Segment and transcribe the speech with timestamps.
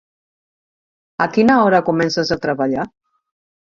[1.27, 2.93] A quina hora comences a treballar?